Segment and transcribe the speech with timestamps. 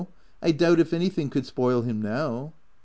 [0.41, 2.53] I doubt if anything could spoil him now."